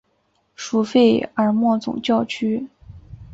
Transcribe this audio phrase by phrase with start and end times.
[0.55, 2.67] 属费尔莫总教区。